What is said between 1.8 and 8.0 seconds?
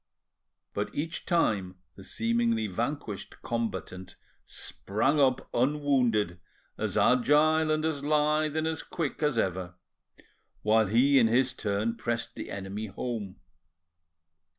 the seemingly vanquished combatant sprang up unwounded, as agile and